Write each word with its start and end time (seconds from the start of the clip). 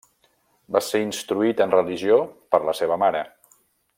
Va 0.75 0.79
ser 0.85 1.01
instruït 1.07 1.61
en 1.67 1.75
religió 1.77 2.19
per 2.55 2.63
la 2.71 2.77
seva 2.83 3.01
mare. 3.07 3.25